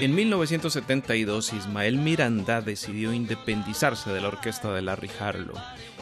[0.00, 5.58] En 1972, Ismael Miranda decidió independizarse de la orquesta de Larry Harlow.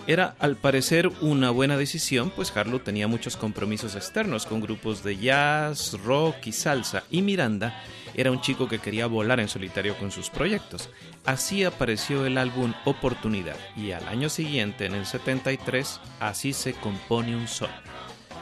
[0.07, 5.17] Era al parecer una buena decisión, pues Harlow tenía muchos compromisos externos con grupos de
[5.17, 7.83] jazz, rock y salsa, y Miranda
[8.15, 10.91] era un chico que quería volar en solitario con sus proyectos.
[11.27, 17.35] Así apareció el álbum Oportunidad, y al año siguiente, en el 73, así se compone
[17.35, 17.71] un sol.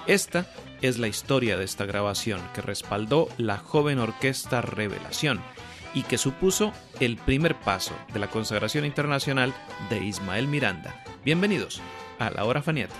[0.06, 0.46] Esta
[0.82, 5.40] es la historia de esta grabación que respaldó la joven orquesta Revelación
[5.96, 9.54] y que supuso el primer paso de la consagración internacional
[9.88, 11.02] de Ismael Miranda.
[11.24, 11.80] Bienvenidos
[12.18, 12.94] a la hora faniata.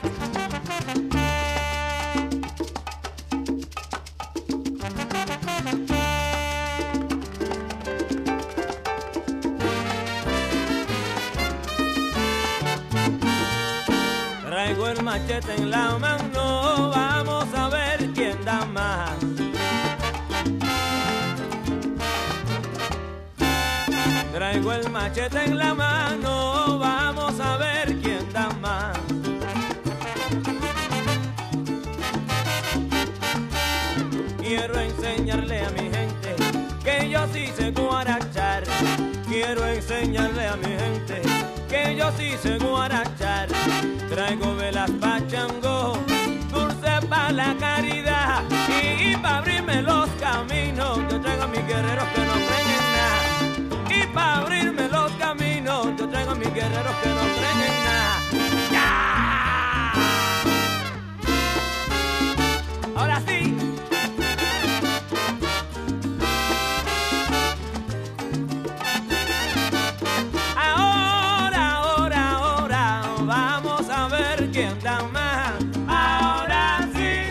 [14.43, 19.36] Traigo el machete en la mano, vamos a ver quién da más.
[24.57, 28.97] Traigo el machete en la mano, vamos a ver quién da más.
[34.41, 36.37] Quiero enseñarle a mi gente
[36.83, 38.63] que yo sí sé guarachar.
[39.29, 41.21] Quiero enseñarle a mi gente
[41.69, 43.49] que yo sí sé guarachar.
[44.09, 45.99] Traigo velas pa' chango,
[46.51, 48.43] dulce pa' la caridad
[48.81, 50.99] y, pa' abrirme los caminos.
[51.11, 52.66] Yo traigo a mis guerreros que no creen
[56.69, 58.15] guerreros que no creen en nada.
[62.97, 63.57] Ahora sí.
[70.57, 75.53] Ahora, ahora, ahora, vamos a ver quién da más.
[75.87, 77.31] Ahora sí,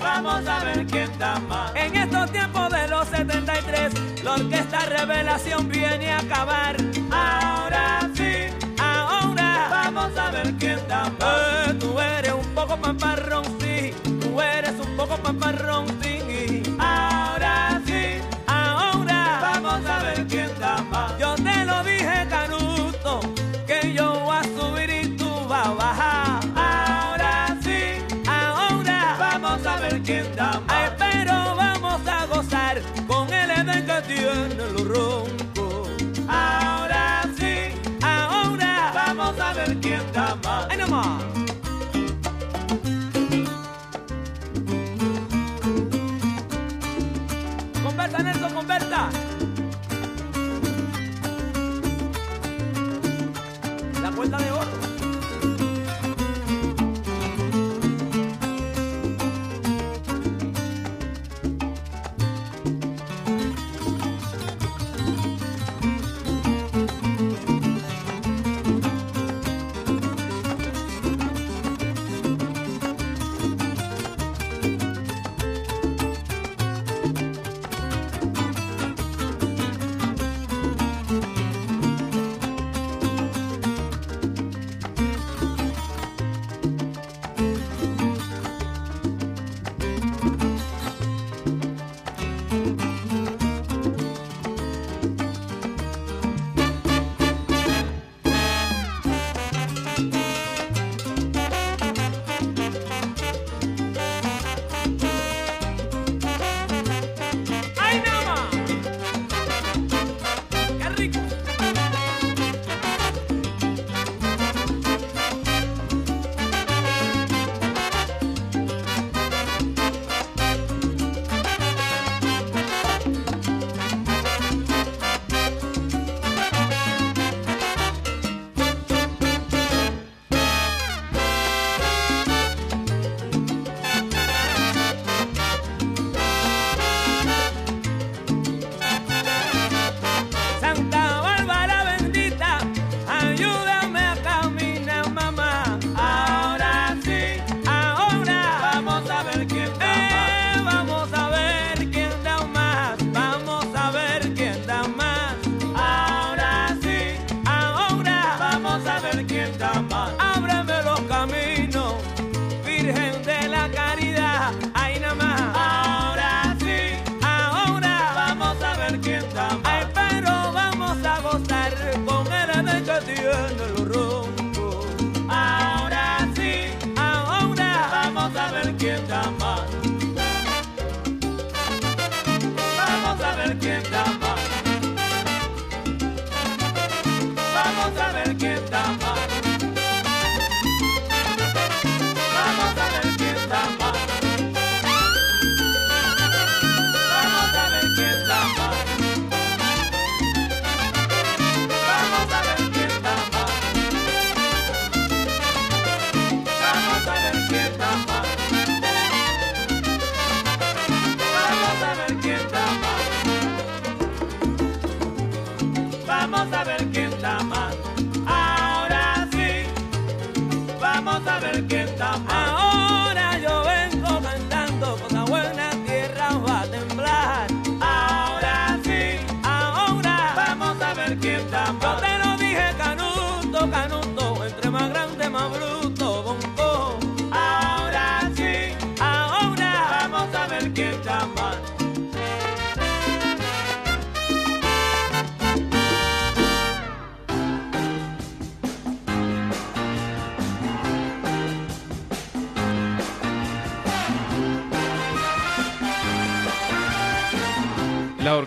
[0.00, 1.74] vamos a ver quién da más.
[1.74, 6.91] En estos tiempos de los 73, la orquesta Revelación viene a acabar.
[11.06, 13.92] Eh, tú eres un poco pamparrón, sí.
[14.20, 16.61] Tú eres un poco pamparrón, sí.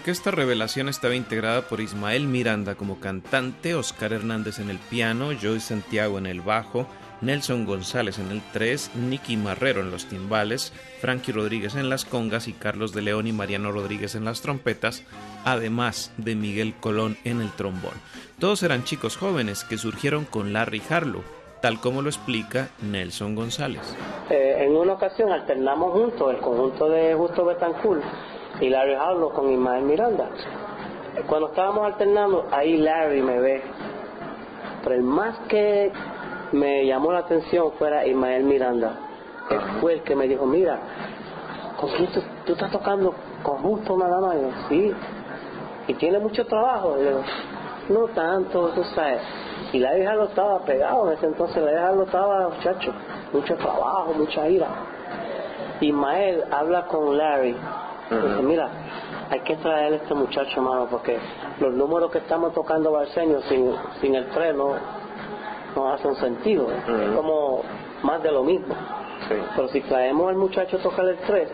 [0.06, 5.60] Orquesta Revelación estaba integrada por Ismael Miranda como cantante, Oscar Hernández en el piano, Joy
[5.60, 6.86] Santiago en el bajo,
[7.22, 12.48] Nelson González en el 3, Nicky Marrero en los timbales, Frankie Rodríguez en las congas
[12.48, 15.04] y Carlos de León y Mariano Rodríguez en las trompetas,
[15.44, 17.96] además de Miguel Colón en el trombón.
[18.38, 21.24] Todos eran chicos jóvenes que surgieron con Larry Harlow,
[21.64, 23.96] tal como lo explica Nelson González.
[24.30, 28.04] Eh, en una ocasión alternamos juntos el conjunto de Justo Betancourt
[28.62, 30.30] y Larry Harlow con Ismael Miranda.
[31.28, 33.62] Cuando estábamos alternando, ahí Larry me ve.
[34.84, 35.92] Pero el más que
[36.52, 39.00] me llamó la atención fuera Ismael Miranda.
[39.50, 40.80] Él fue el que me dijo, mira,
[41.80, 42.10] ¿con quién
[42.46, 43.14] tú, estás tocando?
[43.44, 44.36] ¿Con justo nada más?
[44.70, 44.94] sí.
[45.88, 46.98] ¿Y tiene mucho trabajo?
[46.98, 47.22] digo,
[47.90, 49.22] no tanto, tú sabes.
[49.72, 52.94] Y Larry Harlow estaba pegado en ese entonces, Larry Harlow estaba, muchacho,
[53.34, 54.68] mucho trabajo, mucha ira.
[55.82, 57.56] Ismael habla con Larry
[58.44, 58.70] Mira,
[59.30, 61.18] hay que traer a este muchacho, mano, porque
[61.60, 64.76] los números que estamos tocando Barceño sin, sin el tren no,
[65.76, 66.68] no hacen sentido.
[66.72, 67.62] Es como
[68.04, 68.76] más de lo mismo.
[69.56, 71.50] Pero si traemos al muchacho a tocar el 3,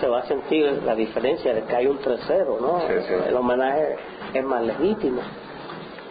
[0.00, 2.80] se va a sentir la diferencia de que hay un 3-0, ¿no?
[3.26, 3.96] el homenaje
[4.34, 5.20] es más legítimo.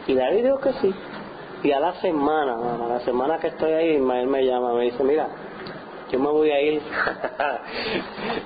[0.07, 0.93] Y David dijo que sí.
[1.63, 5.03] Y a la semana, a la semana que estoy ahí, Ismael me llama, me dice,
[5.03, 5.27] mira,
[6.11, 6.81] yo me voy a ir.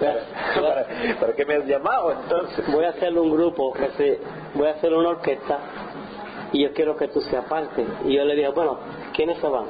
[1.19, 2.65] ¿Para, qué me has llamado entonces?
[2.71, 3.73] Voy a hacer un grupo,
[4.55, 5.59] voy a hacer una orquesta
[6.51, 7.85] y yo quiero que tú seas parte.
[8.05, 8.79] Y yo le dije, bueno,
[9.13, 9.65] ¿quiénes se van?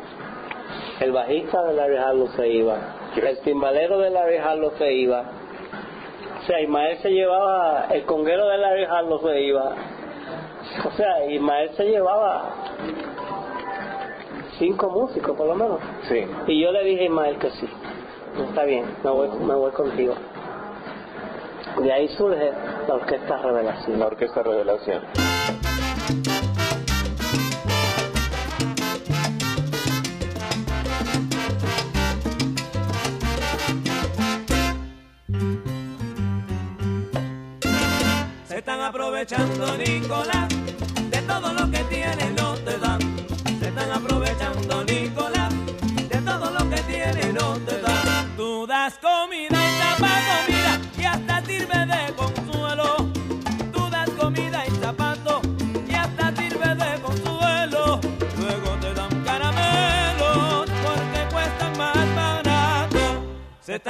[1.00, 2.78] El bajista de Larry Harlow se iba,
[3.16, 5.24] el timbalero de Larry Harlow se iba,
[6.40, 9.76] o sea, Ismael se llevaba, el conguero de Larry Harlow se iba,
[10.86, 12.54] o sea, Ismael se llevaba
[14.58, 15.80] cinco músicos por lo menos.
[16.08, 16.26] Sí.
[16.48, 17.68] Y yo le dije a Ismael que sí.
[18.48, 20.16] Está bien, me voy, me voy contigo.
[21.82, 22.52] De ahí surge
[22.88, 24.00] la Orquesta Revelación.
[24.00, 25.02] La Orquesta Revelación.
[38.46, 40.50] Se están aprovechando, Nicolás,
[41.10, 42.31] de todo lo que tiene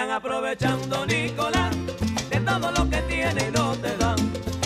[0.01, 1.75] están aprovechando, Nicolás,
[2.31, 4.17] de todo lo que tiene y no te dan.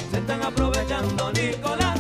[0.10, 2.00] Se están aprovechando, Nicolás,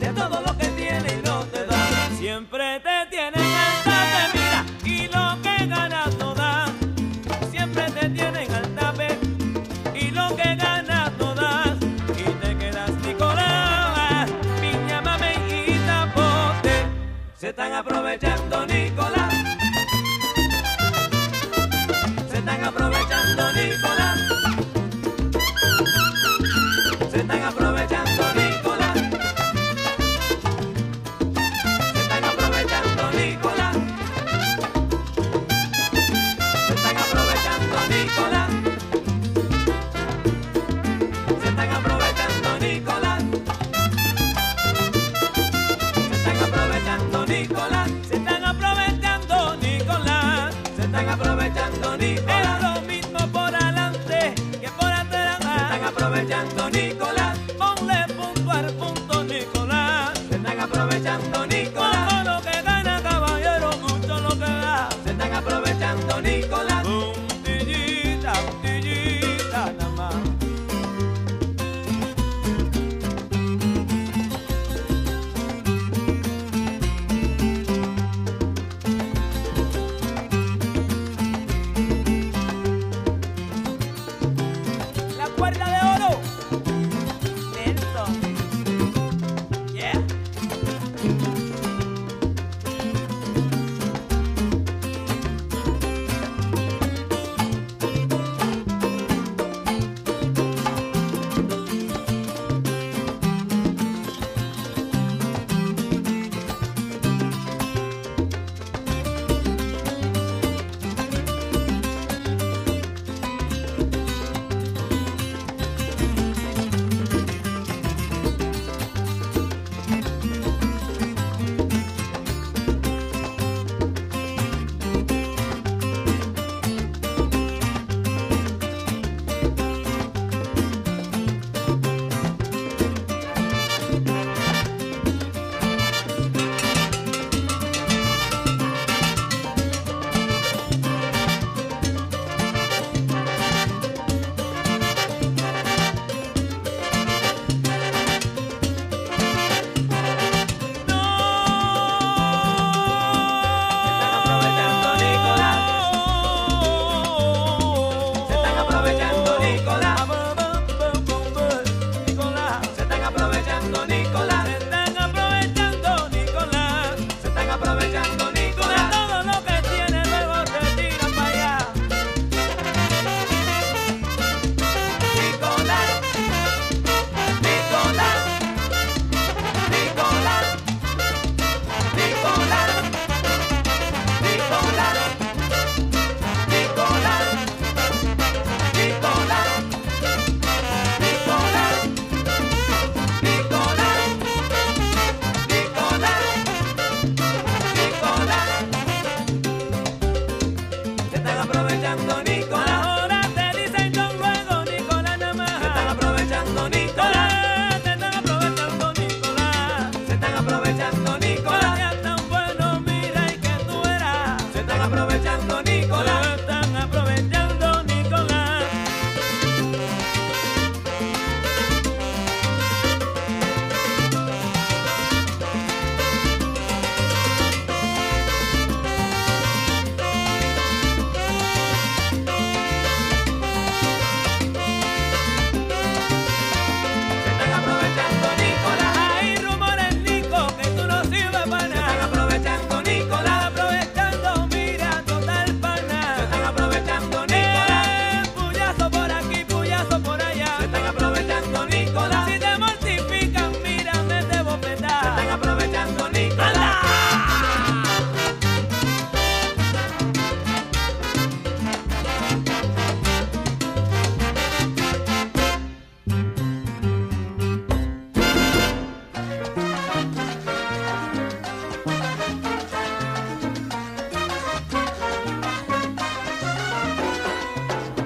[0.00, 2.16] de todo lo que tiene y no te dan.
[2.16, 6.70] Siempre te tienen al tape, mira, y lo que ganas no das.
[7.50, 9.18] Siempre te tienen al tape,
[9.94, 11.34] y lo que ganas no.
[12.16, 15.80] Y te quedas Nicolás, piña, mame y.
[17.36, 19.29] Se están aprovechando, Nicolás.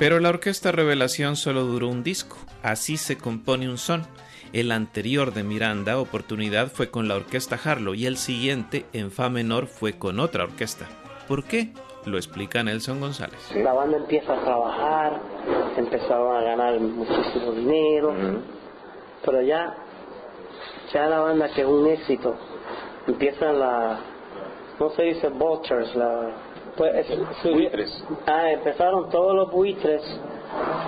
[0.04, 4.02] Pero la Orquesta Revelación solo duró un disco, así se compone un son.
[4.52, 9.30] El anterior de Miranda, Oportunidad, fue con la Orquesta Harlow y el siguiente, en Fa
[9.30, 10.84] menor, fue con otra orquesta.
[11.26, 11.73] ¿Por qué?
[12.04, 13.50] Lo explica Nelson González.
[13.54, 15.20] La banda empieza a trabajar,
[15.78, 18.14] empezaron a ganar muchísimo dinero,
[19.25, 19.75] pero ya,
[20.92, 22.37] ya la banda que es un éxito,
[23.06, 24.00] empiezan la,
[24.78, 26.30] no se dice vultures, la,
[26.76, 27.07] pues,
[27.45, 28.04] Buitres.
[28.26, 30.02] Ah, empezaron todos los buitres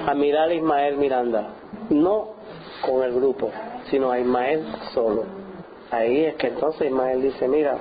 [0.06, 1.48] a mirar a Ismael Miranda,
[1.90, 2.34] no
[2.84, 3.50] con el grupo,
[3.90, 5.24] sino a Ismael solo.
[5.90, 7.78] Ahí es que entonces Ismael dice, mira,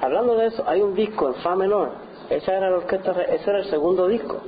[0.00, 1.92] hablando de eso, hay un disco en Fa menor,
[2.30, 4.40] esa era la orquesta, ese era el segundo disco.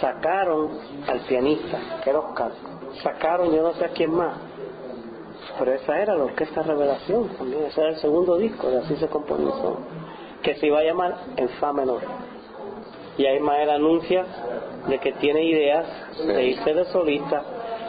[0.00, 0.70] Sacaron
[1.06, 2.52] al pianista, que era Oscar,
[3.02, 4.36] sacaron yo no sé a quién más,
[5.58, 9.08] pero esa era la orquesta Revelación también, ese era el segundo disco, y así se
[9.08, 9.78] componizó,
[10.42, 12.02] que se iba a llamar en Fa menor.
[13.18, 14.24] Y ahí Ismael anuncia
[14.88, 15.86] de que tiene ideas
[16.26, 17.42] de irse de solista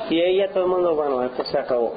[0.10, 1.94] y ella todo el mundo, bueno, esto se acabó.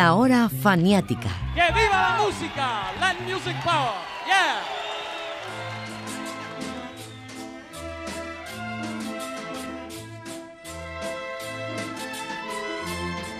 [0.00, 1.28] La hora faniática.
[1.54, 2.90] ¡Que viva la música!
[3.28, 3.92] Music Power.
[4.26, 4.62] Yeah.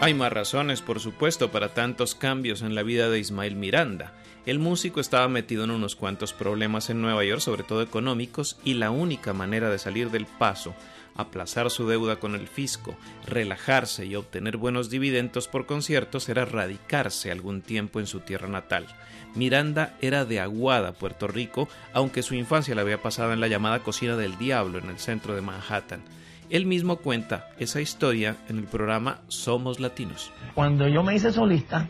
[0.02, 4.12] Hay más razones, por supuesto, para tantos cambios en la vida de Ismael Miranda.
[4.44, 8.74] El músico estaba metido en unos cuantos problemas en Nueva York, sobre todo económicos, y
[8.74, 10.74] la única manera de salir del paso
[11.20, 17.30] aplazar su deuda con el fisco, relajarse y obtener buenos dividendos por conciertos era radicarse
[17.30, 18.86] algún tiempo en su tierra natal.
[19.34, 23.80] Miranda era de Aguada, Puerto Rico, aunque su infancia la había pasado en la llamada
[23.80, 26.02] Cocina del Diablo en el centro de Manhattan.
[26.50, 30.32] Él mismo cuenta esa historia en el programa Somos Latinos.
[30.54, 31.86] Cuando yo me hice solista,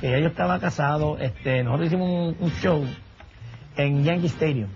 [0.00, 2.84] que ya estaba casado, este, nosotros hicimos un, show
[3.76, 4.68] en Yankee Stadium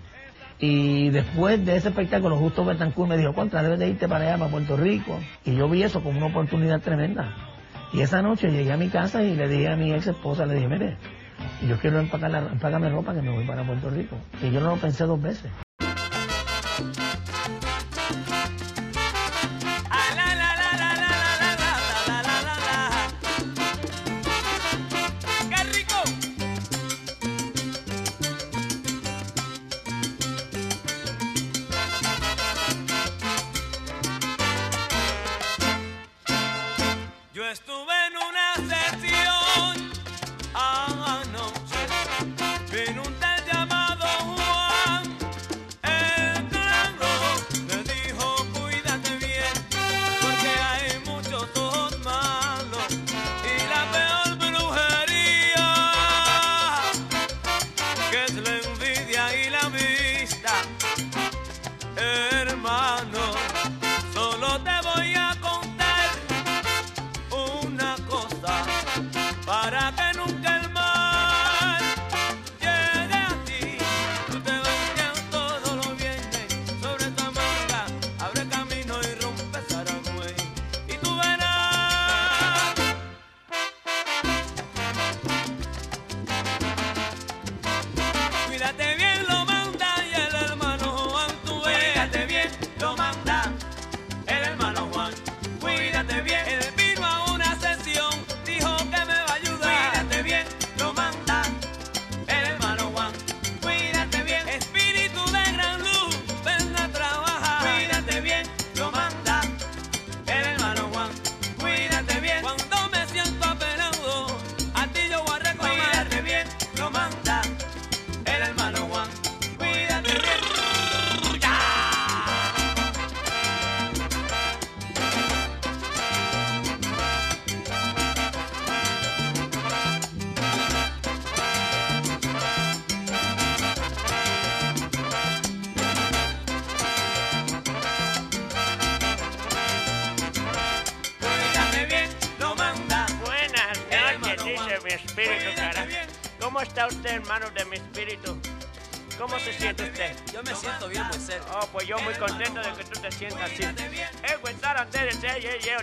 [0.59, 4.37] y después de ese espectáculo, justo Betancourt me dijo, contra, debes de irte para allá,
[4.37, 5.19] para Puerto Rico.
[5.43, 7.33] Y yo vi eso como una oportunidad tremenda.
[7.93, 10.55] Y esa noche llegué a mi casa y le dije a mi ex esposa, le
[10.55, 10.97] dije, mire,
[11.67, 14.17] yo quiero empacar la, empacarme ropa que me voy para Puerto Rico.
[14.41, 15.51] Y yo no lo pensé dos veces.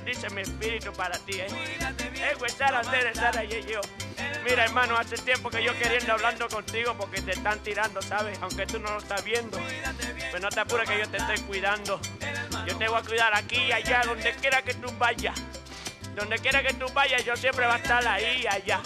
[0.05, 1.47] Dice mi espíritu para ti, ¿eh?
[4.45, 8.39] Mira, hermano, hace tiempo que yo queriendo hablando contigo porque te están tirando, ¿sabes?
[8.43, 9.59] Aunque tú no lo estás viendo.
[10.31, 12.01] Pues no te apures que yo te estoy cuidando.
[12.67, 15.41] Yo te voy a cuidar aquí y allá, donde quiera que tú vayas.
[16.15, 18.81] Donde quiera que tú vayas, yo siempre voy a estar ahí y allá.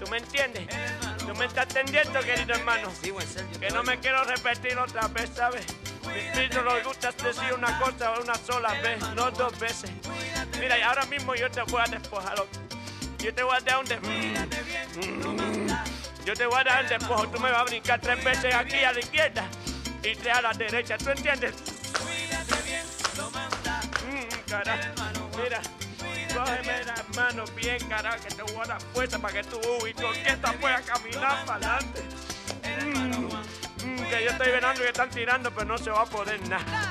[0.00, 0.66] ¿Tú me entiendes?
[1.18, 2.90] ¿Tú me estás entendiendo, querido hermano?
[3.60, 5.66] Que no me quiero repetir otra vez, ¿sabes?
[6.16, 9.90] Mi espíritu le gusta decir una cosa una sola vez, no dos veces.
[10.58, 12.34] Mira, y ahora mismo yo te voy a despojar.
[13.18, 14.12] Yo te voy a dar un despojo.
[16.24, 17.28] Yo te voy a dar un despojo.
[17.28, 19.44] Tú me vas a brincar tres veces aquí a la izquierda
[20.02, 20.96] y tres a la derecha.
[20.96, 21.54] ¿Tú entiendes?
[24.08, 24.88] Mm, carajo.
[25.36, 25.60] Mira.
[26.34, 29.94] Cógeme las manos bien, carajo, que te voy a dar fuerza para que tú y
[29.94, 32.02] tu orquesta pueda caminar para adelante.
[32.84, 33.25] Mm,
[34.08, 36.85] que yo estoy verando que están tirando, pero no se va a poder nada.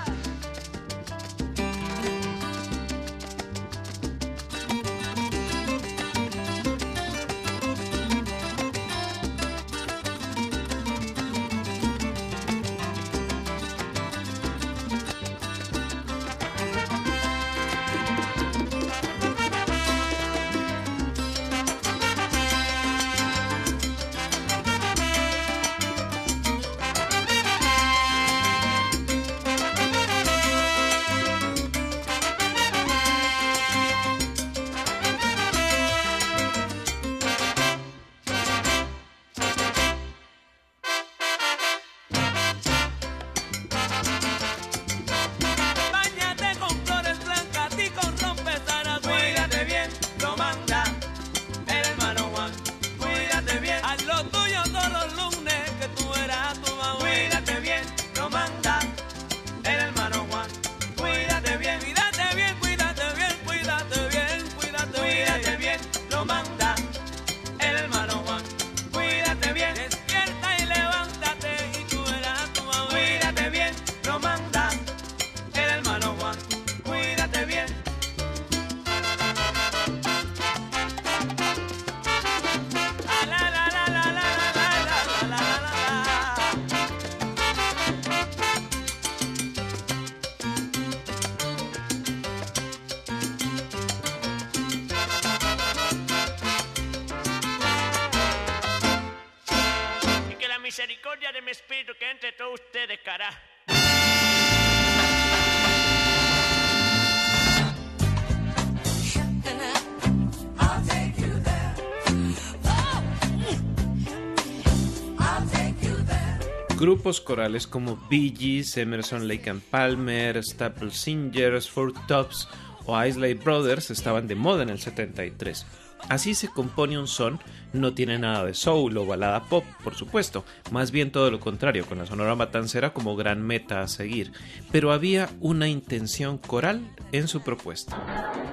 [117.05, 122.49] Grupos corales como Bee Gees, Emerson, Lake and Palmer, Staple Singers, Four Tops
[122.87, 125.67] o Isley Brothers estaban de moda en el 73.
[126.09, 127.39] Así se compone un son,
[127.73, 131.85] no tiene nada de soul o balada pop, por supuesto, más bien todo lo contrario,
[131.85, 134.31] con la sonora matancera como gran meta a seguir,
[134.71, 137.95] pero había una intención coral en su propuesta.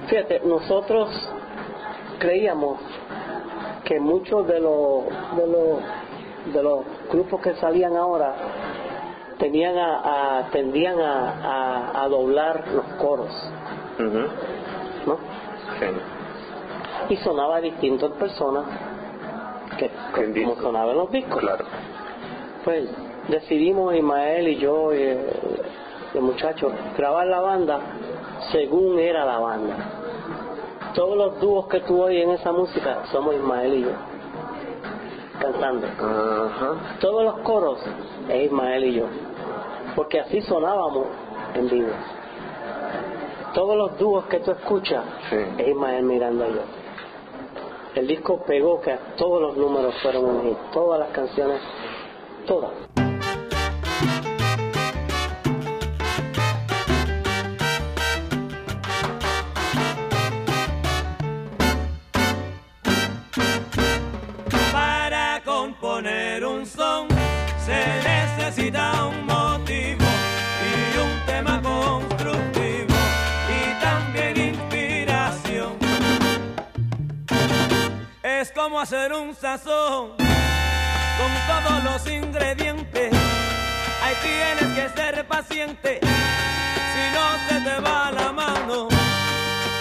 [0.07, 1.09] Fíjate, nosotros
[2.19, 2.79] creíamos
[3.83, 5.05] que muchos de los
[5.37, 6.02] de los
[6.45, 6.79] de los
[7.11, 8.33] grupos que salían ahora
[9.37, 11.29] tenían a, a- tendían a,
[11.93, 13.31] a- a doblar los coros.
[15.05, 15.17] ¿no?
[15.79, 17.13] Sí.
[17.13, 18.65] Y sonaba distinto en personas
[19.77, 21.39] que como sonaba en los discos.
[21.39, 21.65] Claro.
[22.63, 22.89] Pues
[23.27, 25.19] decidimos Ismael y yo y el,
[26.13, 27.79] el muchacho grabar la banda
[28.51, 29.75] según era la banda.
[30.93, 33.89] Todos los dúos que tú oyes en esa música somos Ismael y yo
[35.43, 35.87] cantando.
[36.99, 37.79] Todos los coros
[38.29, 39.05] es Ismael y yo,
[39.95, 41.07] porque así sonábamos
[41.55, 41.89] en vivo.
[43.53, 45.35] Todos los dúos que tú escuchas Sí.
[45.57, 46.61] es Ismael Miranda y yo.
[47.95, 51.61] El disco pegó que todos los números fueron un hit, todas las canciones,
[52.47, 52.71] todas.
[78.83, 83.13] Hacer un sazón con todos los ingredientes.
[84.03, 88.89] Ahí tienes que ser paciente si no se te va la mano.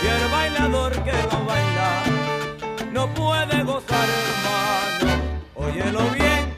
[0.02, 1.90] Y el bailador que no baila
[2.92, 5.22] no puede gozar, hermano.
[5.56, 6.56] Óyelo bien.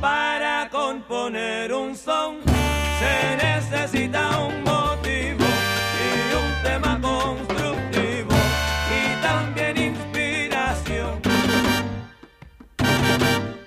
[0.00, 2.40] Para componer un son
[2.98, 4.71] se necesita un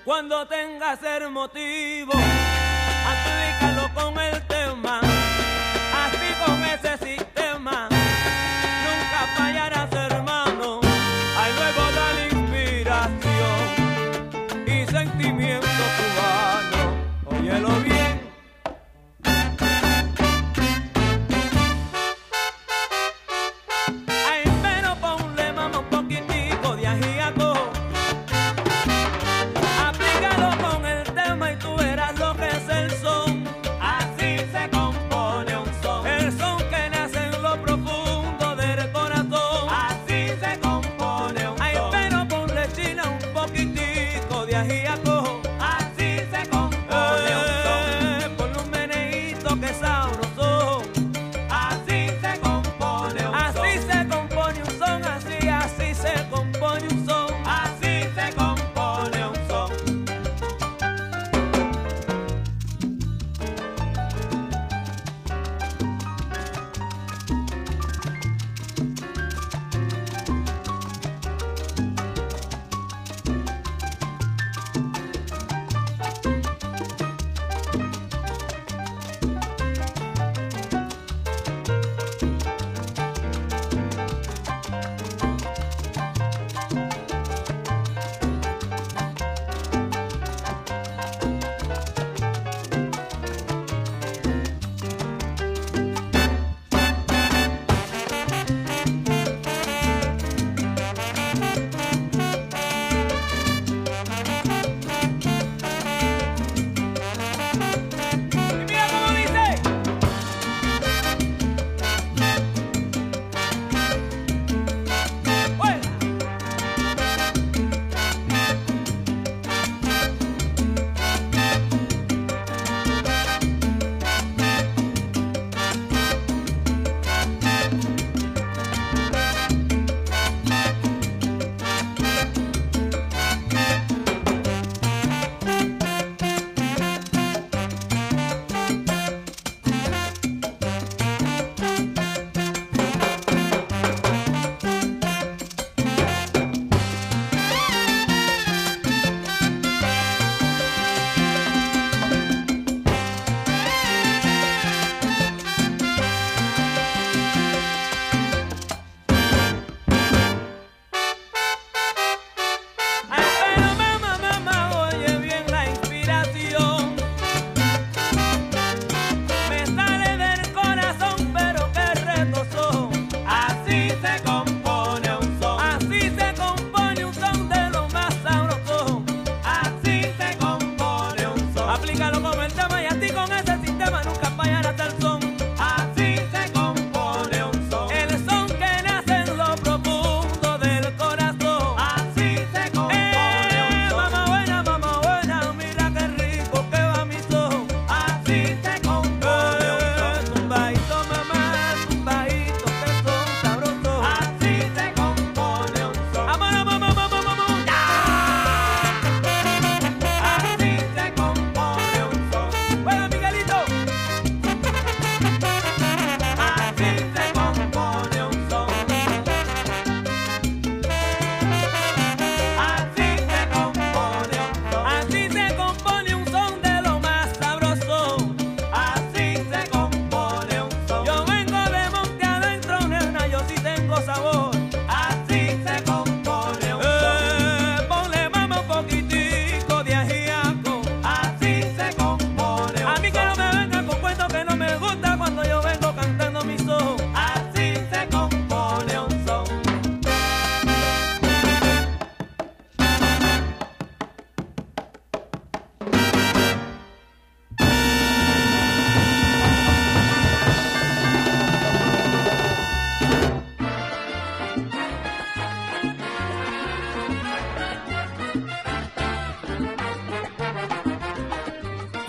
[0.06, 7.88] Cuando tengas el motivo, aplícalo con el tema, así con ese sistema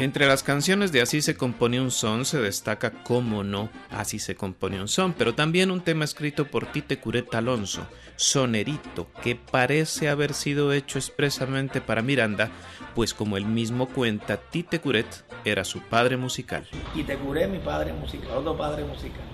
[0.08, 4.36] Entre las canciones de Así se compone un son se destaca, como no, Así se
[4.36, 10.08] compone un son, pero también un tema escrito por Tite Curet Alonso, Sonerito, que parece
[10.08, 12.52] haber sido hecho expresamente para Miranda,
[12.96, 16.66] pues como él mismo cuenta, Tite Curet era su padre musical.
[16.94, 19.26] Tite Curet, mi padre musical, otro padre musical.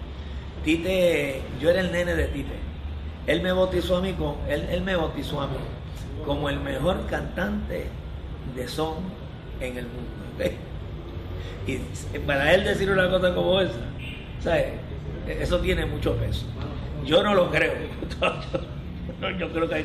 [0.65, 2.55] Tite, yo era el nene de Tite.
[3.27, 5.57] Él me bautizó a mí, con, él, él me bautizó a mí
[6.25, 7.89] como el mejor cantante
[8.55, 8.95] de son
[9.59, 10.23] en el mundo.
[11.65, 11.79] Y
[12.19, 14.57] para él decir una cosa como esa,
[15.27, 16.45] eso tiene mucho peso.
[17.05, 17.73] Yo no lo creo.
[19.39, 19.83] Yo creo que hay,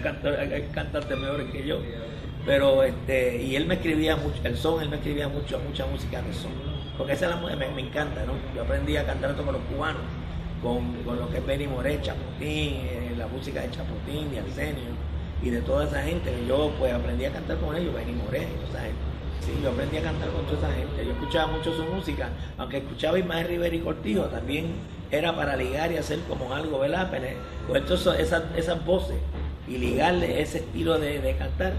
[0.72, 1.78] cantantes, mejores que yo.
[2.44, 6.22] Pero este, y él me escribía mucho, el son, él me escribía mucho, mucha música
[6.22, 6.50] de son.
[6.96, 8.32] Porque esa me, me encanta, ¿no?
[8.54, 10.02] Yo aprendí a cantar esto con los cubanos,
[10.62, 14.90] con, con lo que es Benny Moré, Chapotín, eh, la música de Chapotín, de Arsenio,
[15.42, 16.32] y de toda esa gente.
[16.48, 19.17] Yo pues aprendí a cantar con ellos, Benny Moré, y.
[19.40, 21.04] Sí, yo aprendí a cantar con toda esa gente.
[21.04, 24.66] Yo escuchaba mucho su música, aunque escuchaba Ismael Rivera y Cortijo, también
[25.10, 27.10] era para ligar y hacer como algo, ¿verdad?
[27.66, 29.18] Con esas, esas voces
[29.66, 31.74] y ligarle ese estilo de, cantar.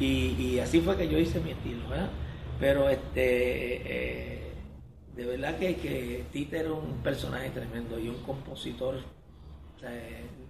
[0.00, 2.10] Y, así fue que yo hice mi estilo, ¿verdad?
[2.60, 4.52] Pero este, eh,
[5.16, 8.96] de verdad que, que Tite era un personaje tremendo y un compositor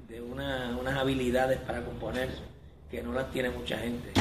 [0.08, 2.28] de unas habilidades para componer
[2.90, 4.12] que no las tiene mucha gente.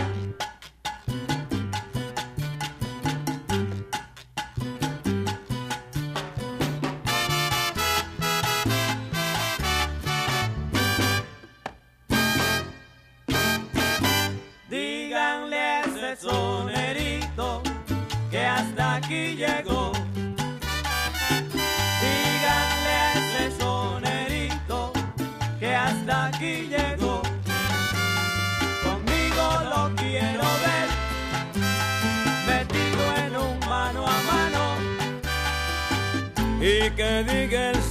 [36.96, 37.82] Que diga el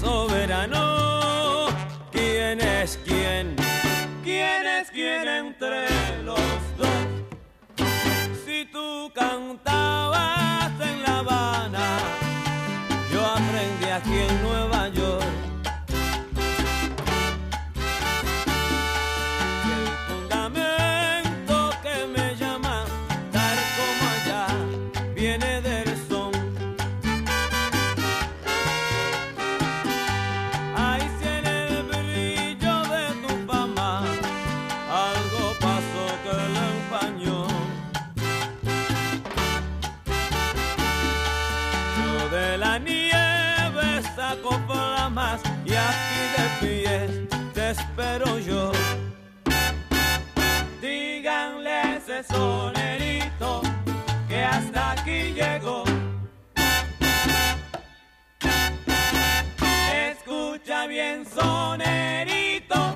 [60.11, 62.95] Escucha bien, sonerito.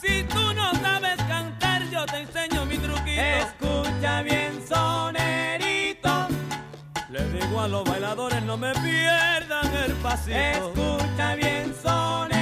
[0.00, 3.20] Si tú no sabes cantar, yo te enseño mi truquito.
[3.20, 6.28] Escucha bien, sonerito.
[7.10, 10.36] Le digo a los bailadores, no me pierdan el pasito.
[10.38, 12.33] Escucha bien, sonerito.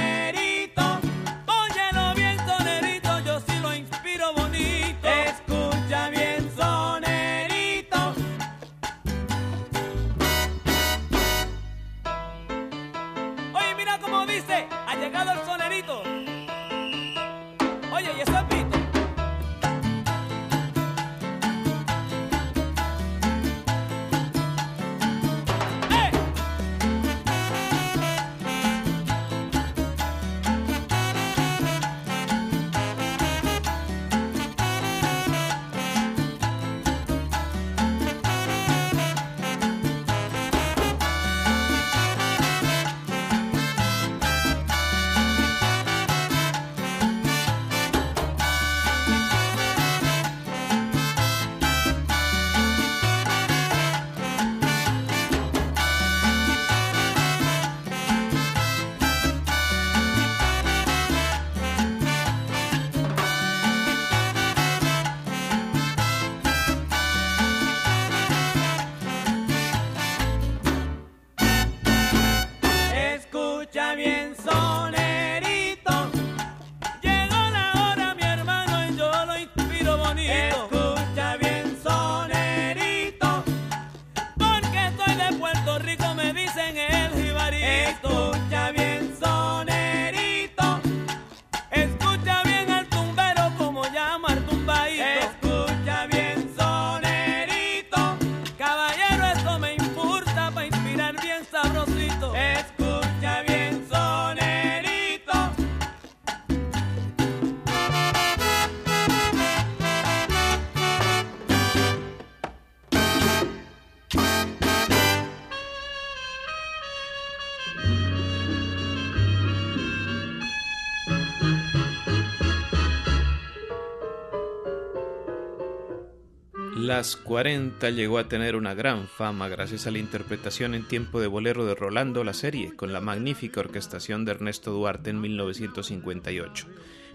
[126.83, 131.27] Las 40 llegó a tener una gran fama gracias a la interpretación en tiempo de
[131.27, 136.67] bolero de Rolando la serie, con la magnífica orquestación de Ernesto Duarte en 1958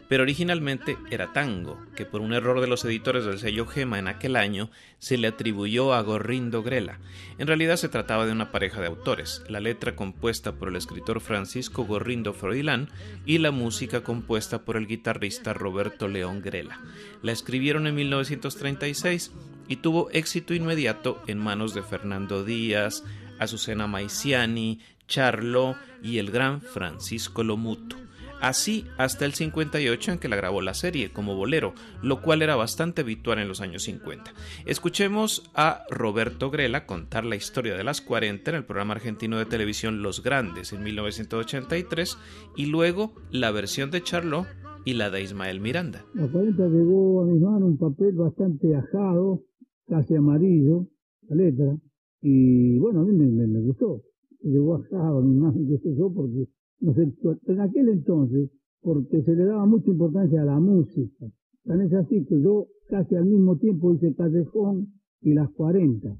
[0.08, 4.08] pero originalmente era tango, que por un error de los editores del sello Gema en
[4.08, 6.98] aquel año se le atribuyó a Gorrindo Grela.
[7.36, 11.20] En realidad se trataba de una pareja de autores, la letra compuesta por el escritor
[11.20, 12.88] Francisco Gorrindo Froilán
[13.26, 16.80] y la música compuesta por el guitarrista Roberto León Grela.
[17.22, 19.32] La escribieron en 1936
[19.68, 23.04] y tuvo éxito inmediato en manos de Fernando Díaz,
[23.38, 28.07] Azucena Maiciani, Charlo y el gran Francisco Lomuto
[28.40, 32.56] así hasta el 58 en que la grabó la serie como bolero, lo cual era
[32.56, 34.32] bastante habitual en los años 50.
[34.66, 39.46] Escuchemos a Roberto Grela contar la historia de las 40 en el programa argentino de
[39.46, 42.18] televisión Los Grandes en 1983
[42.56, 44.46] y luego la versión de Charlot
[44.84, 46.04] y la de Ismael Miranda.
[46.14, 49.42] La 40 llegó a mis manos un papel bastante ajado,
[49.86, 50.86] casi amarillo,
[51.28, 51.76] la letra,
[52.22, 54.02] y bueno, a mí me, gustó.
[54.42, 56.48] Llegó ajado a mis manos, qué sé yo, porque
[56.80, 57.12] no sé,
[57.46, 58.50] en aquel entonces,
[58.80, 61.26] porque se le daba mucha importancia a la música.
[61.64, 64.88] Tan es así que yo casi al mismo tiempo hice Callejón
[65.20, 66.16] y las 40.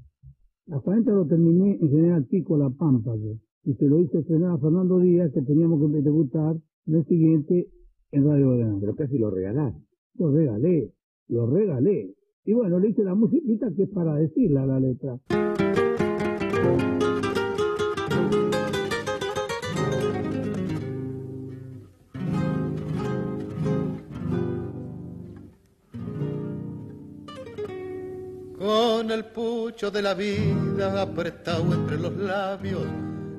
[0.67, 3.15] Las 40 lo terminé en General Pico La Pampa,
[3.63, 7.67] y se lo hice estrenar a Fernando Díaz, que teníamos que debutar el siguiente
[8.11, 8.77] en Radio Grande.
[8.81, 9.75] Pero casi lo regalás.
[10.15, 10.93] Lo regalé,
[11.27, 12.13] lo regalé.
[12.45, 15.19] Y bueno, le hice la musiquita que es para decirla la letra.
[28.59, 32.83] Con el pucho de la vida apretado entre los labios,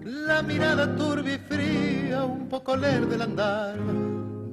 [0.03, 3.77] la mirada turbia y fría, un poco leer del andar.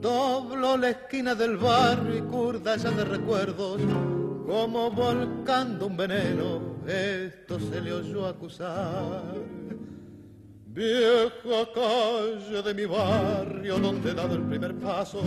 [0.01, 3.81] Doblo la esquina del barrio y curda ya de recuerdos,
[4.45, 9.23] como volcando un veneno, esto se le oyó acusar.
[10.65, 15.21] Vieja calle de mi barrio donde he dado el primer paso,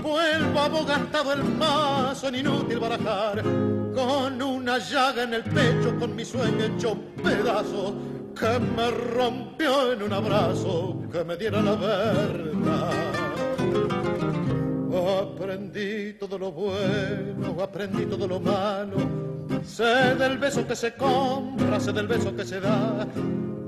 [0.00, 3.42] vuelvo abogantado el mazo en inútil barajar
[3.98, 7.96] con una llaga en el pecho, con mi sueño hecho pedazo,
[8.38, 12.92] que me rompió en un abrazo, que me diera la verdad.
[15.20, 18.98] Aprendí todo lo bueno, aprendí todo lo malo,
[19.64, 23.04] sé del beso que se compra, sé del beso que se da,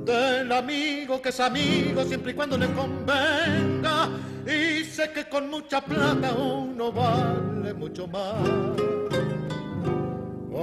[0.05, 4.09] del amigo que es amigo siempre y cuando le convenga,
[4.47, 9.00] y sé que con mucha plata uno vale mucho más.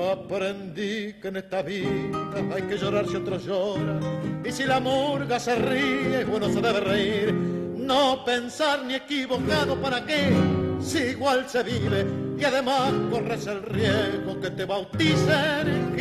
[0.05, 1.89] Aprendí que en esta vida
[2.53, 3.99] hay que llorar si otros lloran.
[4.45, 7.33] Y si la murga se ríe, uno se debe reír.
[7.33, 10.29] No pensar ni equivocado para qué,
[10.79, 12.05] si igual se vive.
[12.37, 15.97] Y además corres el riesgo que te bauticen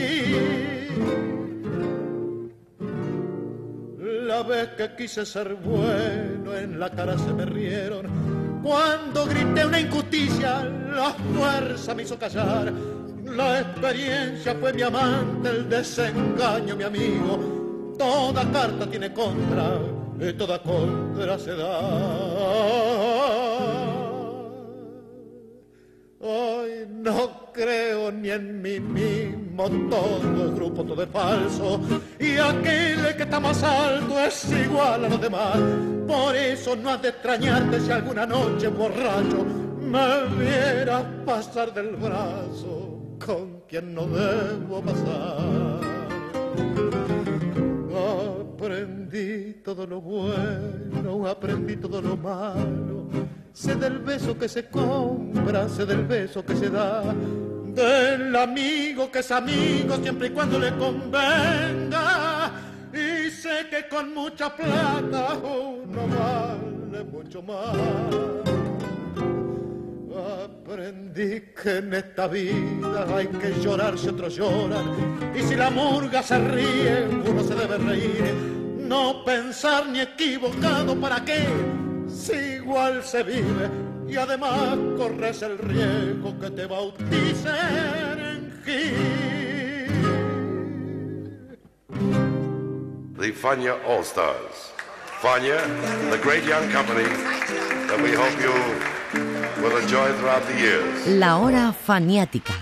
[4.27, 8.61] La vez que quise ser bueno, en la cara se me rieron.
[8.63, 12.73] Cuando grité una injusticia, la fuerza me hizo callar
[13.27, 17.95] la experiencia fue mi amante, el desengaño mi amigo.
[17.99, 19.79] Toda carta tiene contra
[20.21, 21.81] y toda contra se da.
[26.21, 31.81] Hoy no creo ni en mí mismo, todo es grupo, todo es falso.
[32.19, 35.59] Y aquel que está más alto es igual a los demás.
[36.07, 39.45] Por eso no has de extrañarte si alguna noche borracho
[39.81, 42.86] me vieras pasar del brazo
[43.25, 45.81] con quien no debo pasar.
[48.57, 53.07] Aprendí todo lo bueno, aprendí todo lo malo.
[53.53, 57.03] Sé del beso que se compra, sé del beso que se da.
[57.75, 62.53] Del amigo que es amigo siempre y cuando le convenga.
[62.93, 68.56] Y sé que con mucha plata uno vale mucho más.
[70.17, 75.31] Aprendí que en esta vida hay que llorar si otros lloran.
[75.35, 78.35] Y si la murga se ríe, uno se debe reír.
[78.79, 81.47] No pensar ni equivocado para qué,
[82.09, 83.69] si igual se vive.
[84.09, 89.97] Y además corres el riesgo que te bauticen en Gil.
[93.19, 94.73] The Fania All Stars.
[95.21, 95.59] Fania,
[96.11, 97.09] the great young company
[97.89, 98.96] that we hope you
[101.07, 102.53] la hora faniática.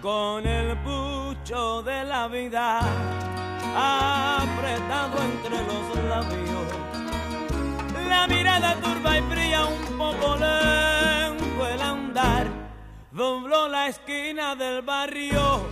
[0.00, 2.80] con el pucho de la vida
[3.74, 6.81] apretado entre los labios.
[8.22, 12.46] La mirada turba y fría, un poco lento el andar,
[13.10, 15.66] dobló la esquina del barrio,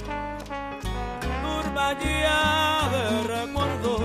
[1.45, 3.99] turba ya de recuerdo,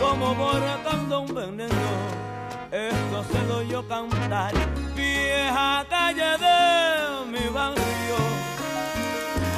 [0.00, 1.90] como borrando un veneno.
[2.70, 4.54] Esto se lo yo cantar,
[4.94, 8.16] vieja calle de mi barrio,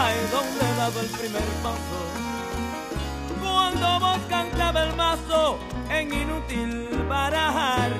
[0.00, 2.24] ahí donde he dado el primer paso
[3.42, 5.58] cuando vos cantaba el mazo
[5.90, 7.92] en inútil barajar,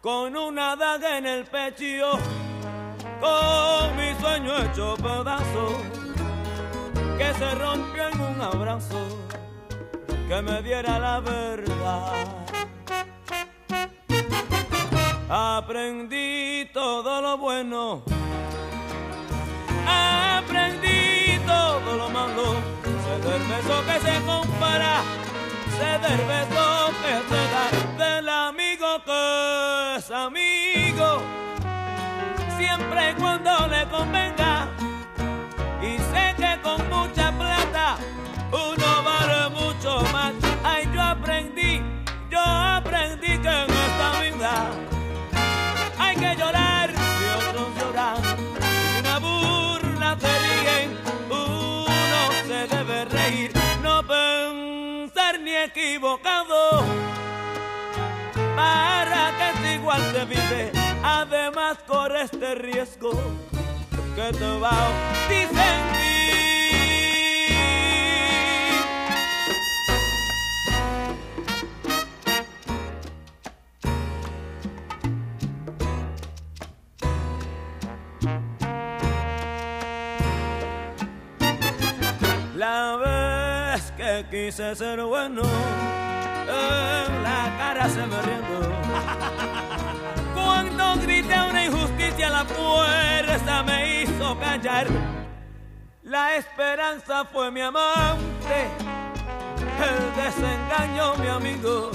[0.00, 2.18] con una daga en el pecho,
[3.20, 5.82] con mi sueño hecho pedazo,
[7.18, 9.18] que se rompió en un abrazo,
[10.26, 12.12] que me diera la verdad.
[15.28, 18.02] Aprendí todo lo bueno,
[19.86, 22.54] aprendí todo lo malo
[23.22, 25.02] del beso que se compara,
[25.76, 27.89] se beso que se da,
[30.12, 31.22] amigo,
[32.56, 34.68] siempre y cuando le convenga.
[35.82, 37.96] Y sé que con mucha plata
[38.52, 40.34] uno vale mucho más.
[40.62, 41.80] Ay, yo aprendí,
[42.30, 44.70] yo aprendí que en esta vida
[45.98, 48.16] hay que llorar y otros lloran.
[48.98, 50.98] Una burla se ríen,
[51.30, 53.52] uno se debe reír,
[53.82, 56.49] no pensar ni equivocado.
[59.90, 60.72] Igual se vive,
[61.02, 63.10] además corre este riesgo
[64.14, 64.70] que te va
[65.28, 65.80] disentir.
[82.54, 88.70] La vez que quise ser bueno, en la cara se me riendo.
[90.60, 94.86] Cuando grité una injusticia, la fuerza me hizo callar.
[96.02, 98.68] La esperanza fue mi amante,
[99.88, 101.90] el desengaño mi amigo.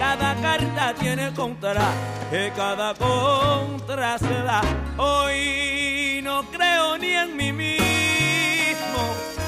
[0.00, 1.84] Cada carta tiene contra
[2.32, 4.62] y cada contra se da.
[4.96, 9.00] Hoy no creo ni en mí mismo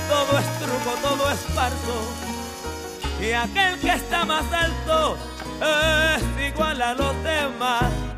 [0.09, 1.97] todo es truco, todo es farso.
[3.21, 5.17] Y aquel que está más alto
[5.61, 8.12] es igual a los demás.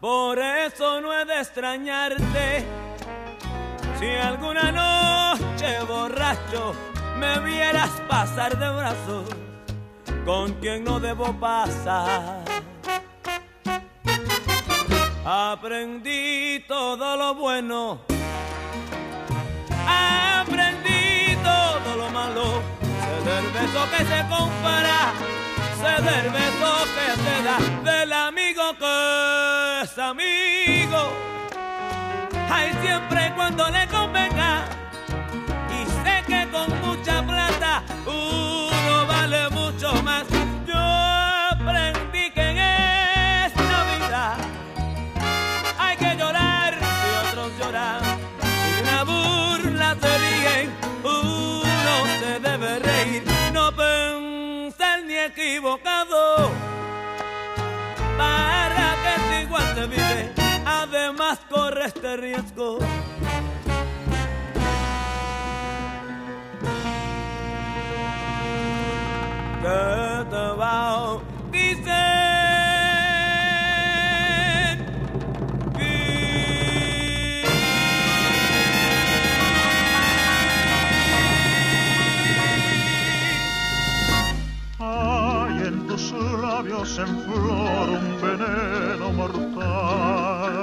[0.00, 2.64] Por eso no he de extrañarte.
[3.98, 6.72] Si alguna noche borracho
[7.16, 9.24] me vieras pasar de brazos
[10.24, 12.44] con quien no debo pasar.
[15.24, 17.98] Aprendí todo lo bueno.
[19.84, 22.62] Aprendí todo lo malo.
[22.80, 25.12] Sé del beso que se compara.
[25.80, 27.56] Sé del beso que se da.
[27.84, 31.12] Del amigo que es amigo.
[32.50, 34.64] Ay, siempre cuando le convenga.
[35.70, 40.24] Y sé que con mucha plata uno vale mucho más.
[40.66, 41.97] Yo aprendí
[58.16, 60.32] Para que igual se vive,
[60.64, 62.78] además corre este riesgo.
[69.60, 71.18] Que te va
[88.20, 90.58] veneno mortal.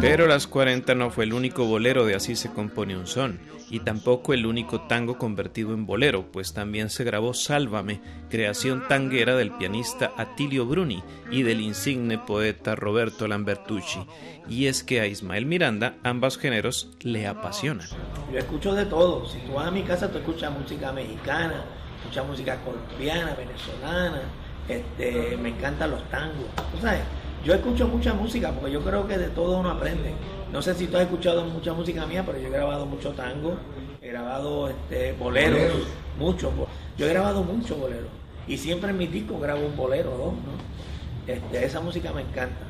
[0.00, 3.38] Pero Las 40 no fue el único bolero de Así se compone un son,
[3.70, 8.00] y tampoco el único tango convertido en bolero, pues también se grabó Sálvame,
[8.30, 14.00] creación tanguera del pianista Attilio Bruni y del insigne poeta Roberto Lambertucci.
[14.48, 17.86] Y es que a Ismael Miranda ambos géneros le apasionan.
[18.32, 19.28] Yo escucho de todo.
[19.28, 21.64] Si tú vas a mi casa, tú escuchas música mexicana,
[22.00, 24.22] escuchas música colombiana, venezolana.
[24.68, 26.46] Este, me encantan los tangos.
[26.72, 27.00] ¿Tú sabes?
[27.44, 30.12] Yo escucho mucha música porque yo creo que de todo uno aprende.
[30.52, 33.56] No sé si tú has escuchado mucha música mía, pero yo he grabado mucho tango,
[34.02, 35.86] he grabado este, boleros, Boleros.
[36.18, 36.50] mucho.
[36.52, 38.08] bo- Yo he grabado mucho bolero.
[38.46, 41.32] Y siempre en mis discos grabo un bolero o dos, ¿no?
[41.32, 42.64] Este, esa música me encanta.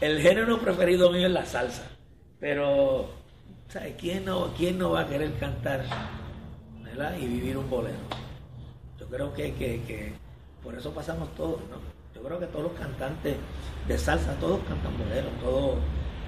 [0.00, 1.84] El género preferido mío es la salsa.
[2.40, 3.10] Pero,
[3.68, 3.94] ¿sabes?
[3.98, 5.84] ¿Quién no, ¿quién no va a querer cantar
[6.82, 7.14] ¿verdad?
[7.20, 7.96] y vivir un bolero?
[9.10, 10.12] Creo que, que, que
[10.62, 11.60] por eso pasamos todos.
[12.14, 13.36] Yo creo que todos los cantantes
[13.86, 15.78] de salsa, todos cantan bolero, todos,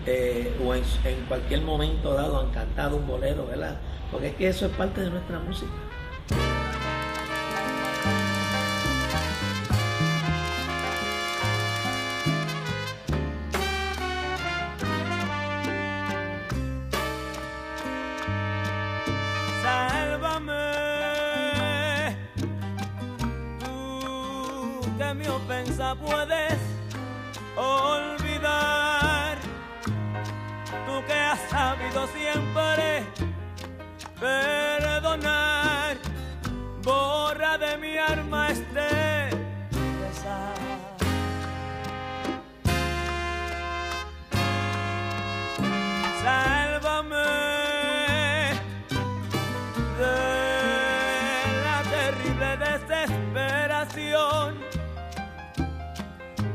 [0.07, 3.77] eh, o en, en cualquier momento dado han cantado un bolero, ¿verdad?
[4.11, 5.73] Porque es que eso es parte de nuestra música.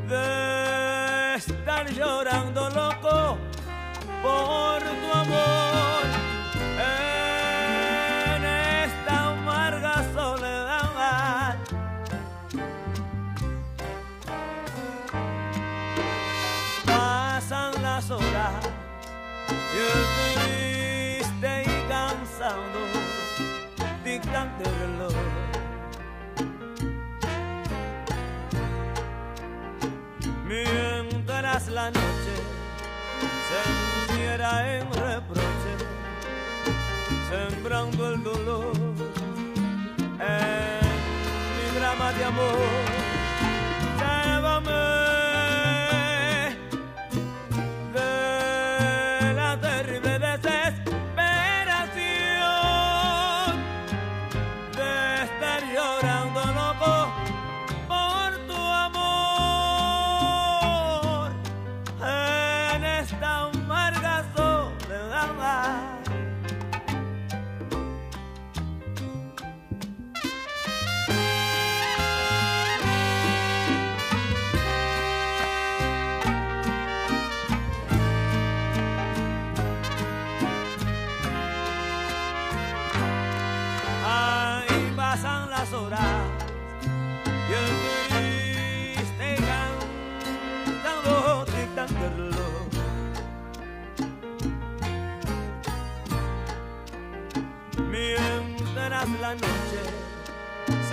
[0.10, 3.38] De estar llorando loco
[4.22, 5.55] por tu amor
[34.36, 35.72] encierra en reproche,
[37.30, 38.74] sembrando el dolor
[40.20, 40.86] en
[41.58, 42.58] mi drama de amor.
[44.00, 44.95] Sálvame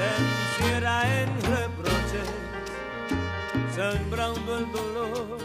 [0.02, 2.28] se encierra en reproches,
[3.74, 5.41] sembrando el dolor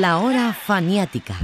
[0.00, 1.36] La hora faniática.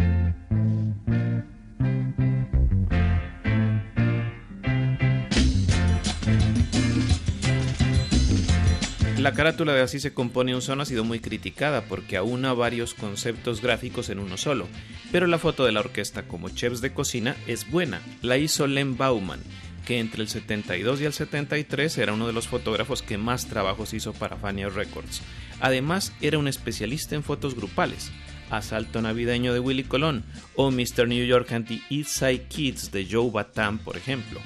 [9.18, 12.94] La carátula de Así se compone un son ha sido muy criticada porque aúna varios
[12.94, 14.68] conceptos gráficos en uno solo,
[15.11, 18.00] pero la foto de la orquesta como chefs de cocina es buena.
[18.22, 19.40] La hizo Len Bauman,
[19.84, 23.94] que entre el 72 y el 73 era uno de los fotógrafos que más trabajos
[23.94, 25.22] hizo para Fania Records.
[25.59, 28.12] Además, era un especialista en fotos grupales.
[28.51, 30.24] Asalto Navideño de Willy Colón
[30.57, 31.09] o Mr.
[31.09, 34.40] New York and the East Side Kids de Joe Bataan, por ejemplo.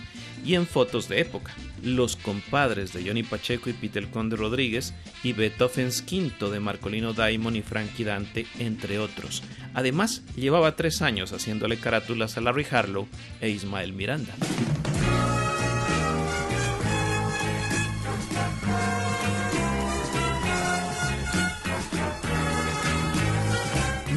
[0.44, 5.32] Y en fotos de época, Los compadres de Johnny Pacheco y Peter Conde Rodríguez y
[5.32, 9.42] Beethoven's Quinto de Marcolino Daimon y Frankie Dante, entre otros.
[9.74, 13.08] Además, llevaba tres años haciéndole carátulas a Larry Harlow
[13.40, 14.34] e Ismael Miranda.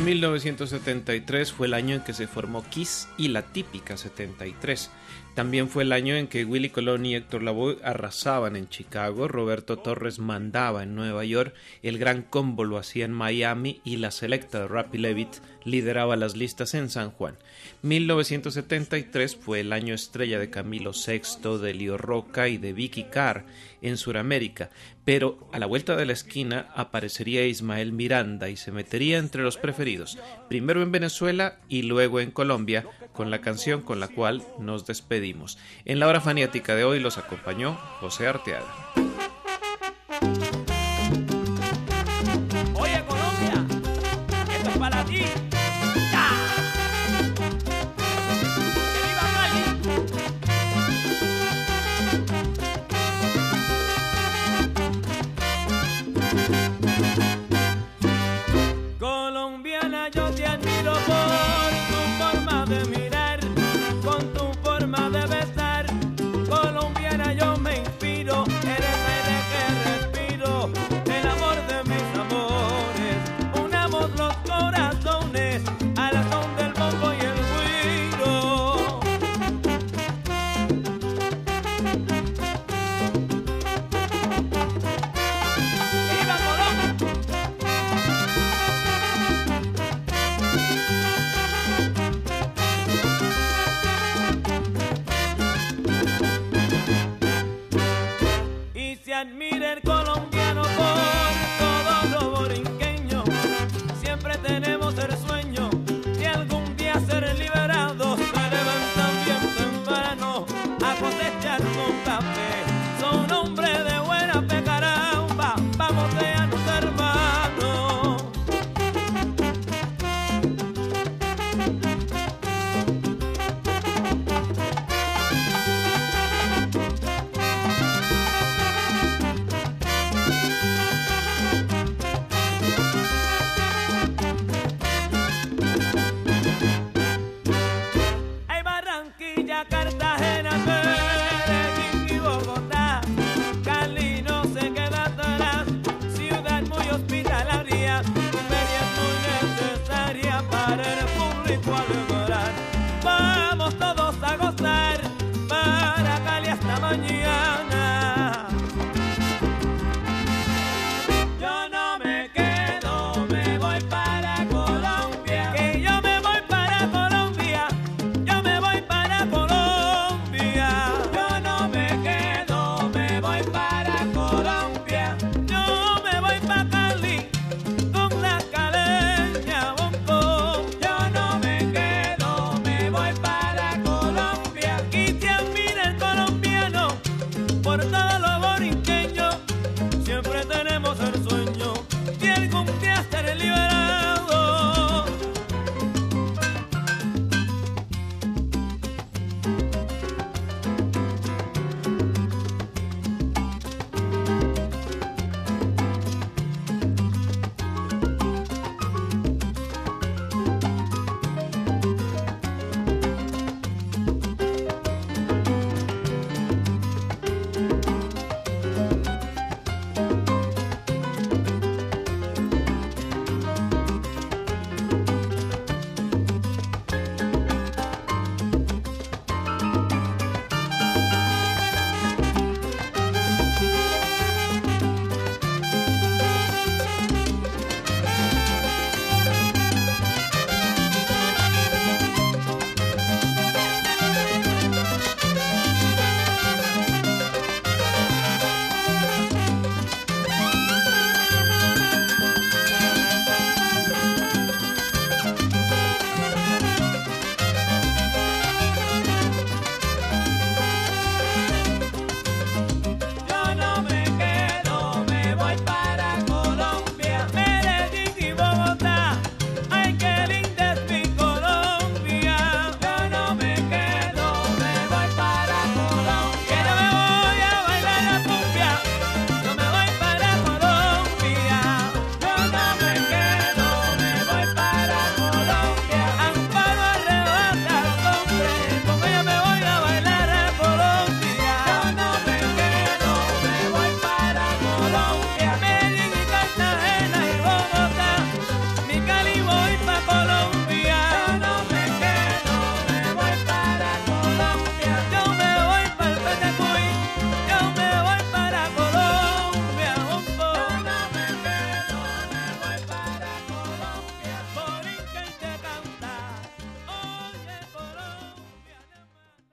[0.05, 4.89] 1973 fue el año en que se formó Kiss y la típica 73.
[5.35, 9.77] También fue el año en que Willy Colón y Héctor Lavoe arrasaban en Chicago, Roberto
[9.77, 14.59] Torres mandaba en Nueva York, el Gran Combo lo hacía en Miami y la selecta
[14.59, 17.37] de Rappy Levitt lideraba las listas en San Juan.
[17.81, 23.45] 1973 fue el año estrella de Camilo VI, de Leo Roca y de Vicky Carr
[23.81, 24.69] en Sudamérica,
[25.05, 29.57] pero a la vuelta de la esquina aparecería Ismael Miranda y se metería entre los
[29.57, 34.85] preferidos, primero en Venezuela y luego en Colombia, con la canción con la cual nos
[34.85, 35.57] despedimos.
[35.85, 39.00] En la hora faniática de hoy los acompañó José Arteaga.